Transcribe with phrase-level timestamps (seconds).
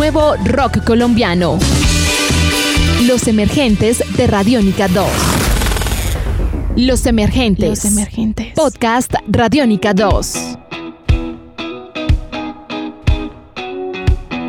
[0.00, 1.58] nuevo rock colombiano.
[3.02, 5.06] Los emergentes de Radiónica 2.
[6.76, 7.68] Los emergentes.
[7.68, 8.54] Los emergentes.
[8.54, 10.34] Podcast Radiónica 2.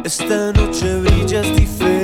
[0.05, 2.00] Esta noche brillas diferente.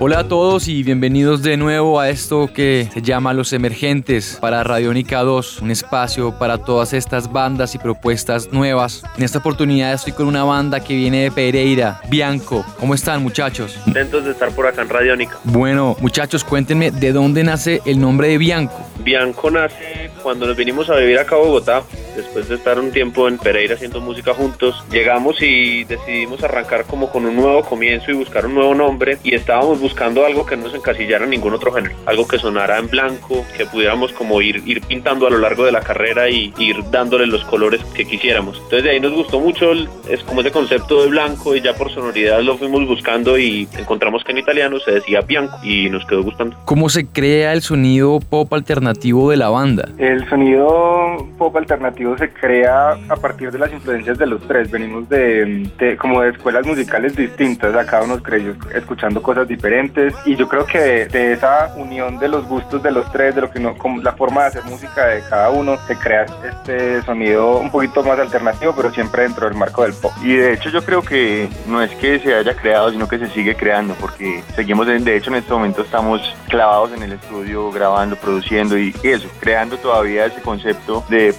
[0.00, 4.62] Hola a todos y bienvenidos de nuevo a esto que se llama Los Emergentes para
[4.62, 9.02] Radiónica 2, un espacio para todas estas bandas y propuestas nuevas.
[9.16, 12.64] En esta oportunidad estoy con una banda que viene de Pereira, Bianco.
[12.78, 13.76] ¿Cómo están muchachos?
[13.82, 15.36] Contentos de estar por acá en Radiónica.
[15.42, 18.80] Bueno, muchachos, cuéntenme de dónde nace el nombre de Bianco.
[19.00, 21.82] Bianco nace cuando nos vinimos a vivir acá a Bogotá,
[22.18, 24.84] después de estar un tiempo en Pereira haciendo música juntos.
[24.90, 29.34] Llegamos y decidimos arrancar como con un nuevo comienzo y buscar un nuevo nombre y
[29.34, 32.88] estábamos buscando algo que no nos encasillara en ningún otro género, algo que sonara en
[32.88, 36.76] blanco, que pudiéramos como ir, ir pintando a lo largo de la carrera y ir
[36.90, 38.56] dándole los colores que quisiéramos.
[38.56, 41.74] Entonces de ahí nos gustó mucho, el- es como ese concepto de blanco y ya
[41.74, 46.04] por sonoridad lo fuimos buscando y encontramos que en italiano se decía Bianco y nos
[46.06, 46.56] quedó gustando.
[46.64, 49.88] ¿Cómo se crea el sonido pop alternativo de la banda?
[49.98, 54.70] El sonido pop alternativo se crea a partir de las influencias de los tres.
[54.70, 60.14] Venimos de, de- como de escuelas musicales distintas, a cada uno creció escuchando cosas diferentes
[60.24, 63.40] y yo creo que de, de esa unión de los gustos de los tres, de
[63.42, 67.02] lo que no, como la forma de hacer música de cada uno, se crea este
[67.02, 70.12] sonido un poquito más alternativo, pero siempre dentro del marco del pop.
[70.22, 73.28] Y de hecho yo creo que no es que se haya creado, sino que se
[73.28, 78.16] sigue creando, porque seguimos, de hecho en este momento estamos clavados en el estudio, grabando,
[78.16, 81.34] produciendo y eso, creando todavía ese concepto de,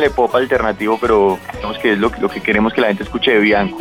[0.00, 3.32] digámosle, pop alternativo, pero digamos que es lo, lo que queremos que la gente escuche
[3.32, 3.78] de Bianco.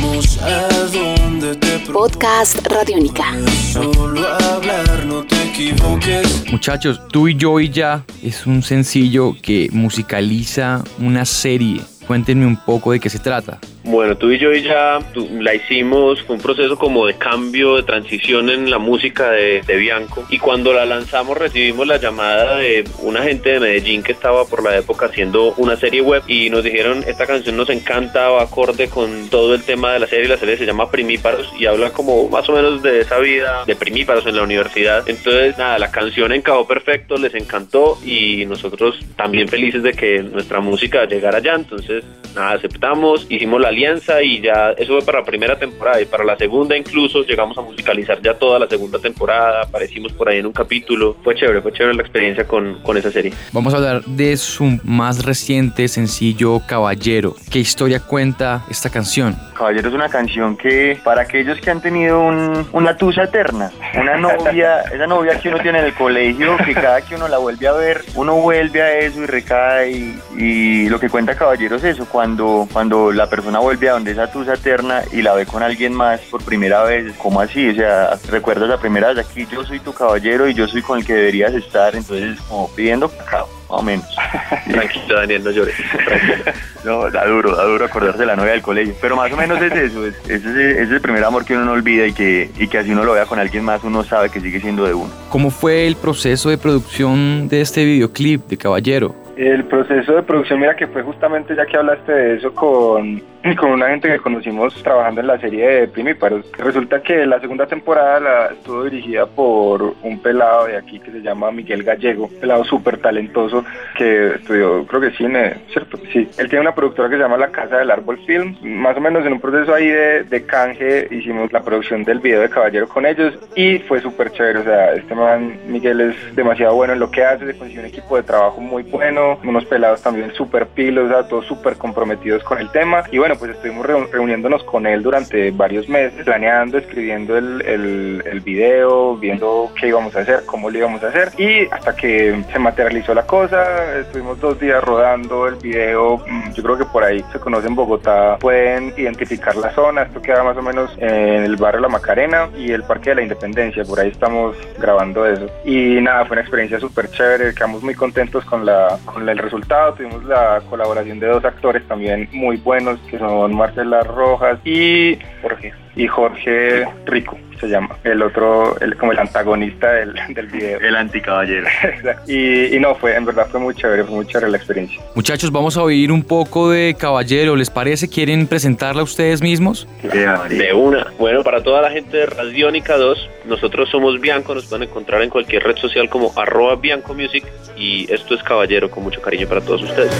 [0.00, 3.24] Vamos a donde te Podcast Radiónica.
[3.72, 6.50] Solo hablar, no te equivoques.
[6.50, 11.82] Muchachos, Tú y yo y ya es un sencillo que musicaliza una serie.
[12.06, 13.58] Cuéntenme un poco de qué se trata.
[13.90, 14.98] Bueno, tú y yo ya
[15.40, 19.76] la hicimos, fue un proceso como de cambio, de transición en la música de, de
[19.76, 20.26] Bianco.
[20.28, 24.62] Y cuando la lanzamos recibimos la llamada de una gente de Medellín que estaba por
[24.62, 28.90] la época haciendo una serie web y nos dijeron, esta canción nos encanta, va acorde
[28.90, 30.28] con todo el tema de la serie.
[30.28, 33.74] La serie se llama Primíparos y habla como más o menos de esa vida de
[33.74, 35.08] primíparos en la universidad.
[35.08, 40.60] Entonces, nada, la canción encajó perfecto, les encantó y nosotros también felices de que nuestra
[40.60, 41.54] música llegara allá.
[41.54, 46.04] Entonces, nada, aceptamos, hicimos la alianza y ya eso fue para la primera temporada y
[46.04, 50.38] para la segunda incluso llegamos a musicalizar ya toda la segunda temporada, aparecimos por ahí
[50.38, 53.32] en un capítulo, fue chévere, fue chévere la experiencia con, con esa serie.
[53.52, 57.34] Vamos a hablar de su más reciente sencillo Caballero.
[57.50, 59.36] ¿Qué historia cuenta esta canción?
[59.56, 64.16] Caballero es una canción que para aquellos que han tenido un- una tusa eterna, una
[64.16, 67.66] novia, esa novia que uno tiene en el colegio, que cada que uno la vuelve
[67.68, 71.84] a ver, uno vuelve a eso y recae y, y lo que cuenta Caballero es
[71.84, 75.62] eso, cuando, cuando la persona vuelve a donde esa tusa eterna y la ve con
[75.62, 77.68] alguien más por primera vez, ¿cómo así?
[77.68, 80.98] O sea, recuerdas la primera vez aquí, yo soy tu caballero y yo soy con
[80.98, 84.06] el que deberías estar, entonces como pidiendo cacao, más o menos.
[84.70, 85.76] Tranquilo Daniel, no llores.
[86.04, 86.52] Tranquilo.
[86.84, 88.94] No, da duro, da duro acordarse de la novia del colegio.
[89.00, 91.64] Pero más o menos es eso, es, es ese, es el primer amor que uno
[91.64, 94.30] no olvida y que, y que así uno lo vea con alguien más, uno sabe
[94.30, 95.10] que sigue siendo de uno.
[95.28, 99.14] ¿Cómo fue el proceso de producción de este videoclip de Caballero?
[99.38, 103.22] El proceso de producción, mira que fue justamente ya que hablaste de eso con,
[103.56, 106.44] con una gente que conocimos trabajando en la serie de Primíparos.
[106.58, 111.20] Resulta que la segunda temporada la estuvo dirigida por un pelado de aquí que se
[111.20, 113.64] llama Miguel Gallego, pelado súper talentoso
[113.96, 115.98] que estudió, creo que cine, ¿cierto?
[116.12, 116.28] Sí.
[116.38, 118.60] Él tiene una productora que se llama La Casa del Árbol Films.
[118.62, 122.40] Más o menos en un proceso ahí de, de canje hicimos la producción del video
[122.40, 124.60] de Caballero con ellos y fue súper chévere.
[124.60, 127.88] O sea, este man Miguel es demasiado bueno en lo que hace, se consiguió un
[127.88, 132.42] equipo de trabajo muy bueno, unos pelados también súper pilos, o sea, todos súper comprometidos
[132.44, 133.04] con el tema.
[133.10, 138.22] Y bueno, pues estuvimos reu- reuniéndonos con él durante varios meses, planeando, escribiendo el, el,
[138.26, 141.30] el video, viendo qué íbamos a hacer, cómo lo íbamos a hacer.
[141.38, 146.18] Y hasta que se materializó la cosa, estuvimos dos días rodando el video.
[146.18, 150.02] mm, Yo creo que por ahí se conoce en Bogotá, pueden identificar la zona.
[150.02, 153.22] Esto queda más o menos en el barrio La Macarena y el Parque de la
[153.22, 153.84] Independencia.
[153.84, 155.46] Por ahí estamos grabando eso.
[155.64, 157.54] Y nada, fue una experiencia súper chévere.
[157.54, 159.94] Quedamos muy contentos con, la, con el resultado.
[159.94, 165.72] Tuvimos la colaboración de dos actores también muy buenos, que son Marcela Rojas y Jorge.
[165.96, 170.80] Y Jorge Rico se llama, el otro, el, como el antagonista del, del video.
[170.80, 171.66] El anticaballero.
[172.26, 175.00] Y, y no, fue, en verdad fue muy chévere, fue muy chévere la experiencia.
[175.14, 177.56] Muchachos, vamos a oír un poco de Caballero.
[177.56, 178.08] ¿Les parece?
[178.08, 179.88] ¿Quieren presentarla ustedes mismos?
[180.02, 181.06] De una.
[181.18, 185.30] Bueno, para toda la gente de Radiónica 2, nosotros somos Bianco, nos pueden encontrar en
[185.30, 187.44] cualquier red social como arroba Bianco Music
[187.76, 190.12] y esto es Caballero con mucho cariño para todos ustedes.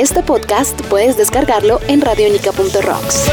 [0.00, 3.30] Este podcast puedes descargarlo en radionica.rocks.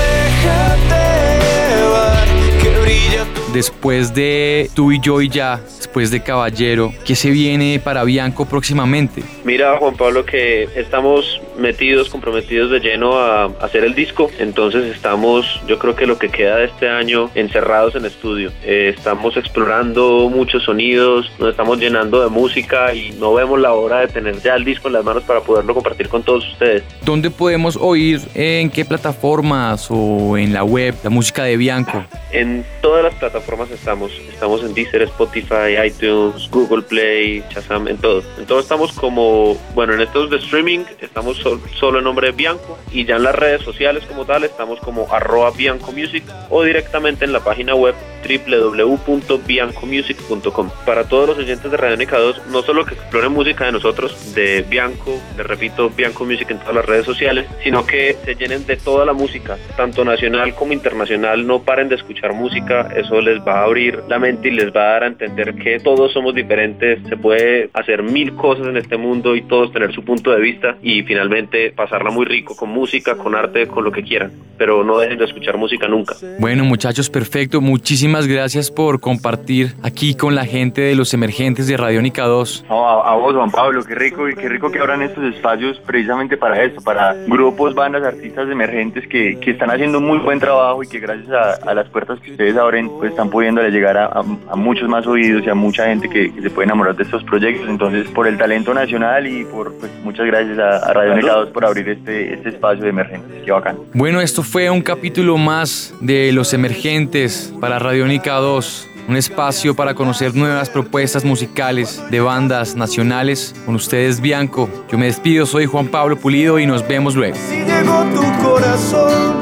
[3.54, 8.44] Después de Tú y yo y ya, después de Caballero, ¿qué se viene para Bianco
[8.44, 9.24] próximamente?
[9.46, 14.30] Mira, Juan Pablo, que estamos metidos, comprometidos de lleno a hacer el disco.
[14.40, 18.52] Entonces estamos, yo creo que lo que queda de este año, encerrados en estudio.
[18.64, 24.00] Eh, estamos explorando muchos sonidos, nos estamos llenando de música y no vemos la hora
[24.00, 26.84] de tener ya el disco en las manos para poderlo compartir con todos ustedes.
[27.04, 32.04] ¿Dónde podemos oír, en qué plataformas o en la web, la música de Bianco?
[32.32, 34.12] En todas las plataformas estamos.
[34.32, 38.22] Estamos en Deezer, Spotify, iTunes, Google Play, Shazam, en todo.
[38.38, 41.38] En todo estamos como, bueno, en estos de streaming estamos
[41.80, 45.12] solo en nombre de Bianco y ya en las redes sociales como tal estamos como
[45.12, 50.70] arroba Bianco Music o directamente en la página web www.biancomusic.com.
[50.86, 54.64] Para todos los oyentes de Radio 2, no solo que exploren música de nosotros, de
[54.68, 58.78] Bianco, les repito, Bianco Music en todas las redes sociales, sino que se llenen de
[58.78, 63.60] toda la música, tanto nacional como internacional, no paren de escuchar música, eso les va
[63.60, 67.00] a abrir la mente y les va a dar a entender que todos somos diferentes,
[67.08, 70.78] se puede hacer mil cosas en este mundo y todos tener su punto de vista
[70.82, 75.00] y finalmente pasarla muy rico con música, con arte, con lo que quieran, pero no
[75.00, 76.16] dejen de escuchar música nunca.
[76.40, 81.76] Bueno muchachos, perfecto, muchísimas gracias por compartir aquí con la gente de los emergentes de
[81.76, 82.66] Radiónica 2.
[82.70, 86.64] a, vos Juan Pablo, qué rico y qué rico que abran estos espacios precisamente para
[86.64, 91.00] esto, para grupos, bandas, artistas emergentes que, que están haciendo muy buen trabajo y que
[91.00, 91.30] gracias
[91.62, 94.24] a, las puertas que ustedes abren pues están pudiendo llegar a,
[94.56, 97.68] muchos más oídos y a mucha gente que, se puede enamorar de estos proyectos.
[97.70, 101.90] Entonces, por el talento nacional y por pues, muchas gracias a, Radio Negados por abrir
[101.90, 103.44] este, este espacio de emergentes.
[103.44, 103.78] Qué bacán.
[103.94, 109.96] Bueno, esto fue un capítulo más de Los Emergentes para Radiónica 2 un espacio para
[109.96, 113.56] conocer nuevas propuestas musicales de bandas nacionales.
[113.66, 114.70] Con ustedes, Bianco.
[114.92, 117.36] Yo me despido, soy Juan Pablo Pulido y nos vemos luego.
[117.50, 119.38] Si llegó tu corazón,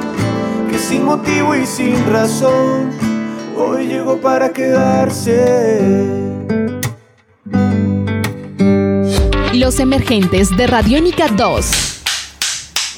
[0.71, 2.91] que sin motivo y sin razón,
[3.57, 5.91] hoy llegó para quedarse.
[9.53, 11.65] Los emergentes de Radiónica 2.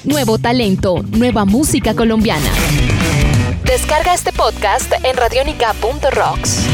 [0.03, 2.51] Nuevo talento, nueva música colombiana.
[3.87, 6.66] Descarga este podcast en radionica.rocks.